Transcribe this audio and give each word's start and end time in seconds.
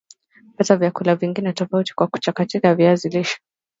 pata 0.57 0.75
vyakula 0.77 1.15
vingine 1.15 1.53
tofauti 1.53 1.93
kwa 1.93 2.07
kuchakata 2.07 2.75
viazi 2.75 3.09
lishe 3.09 3.39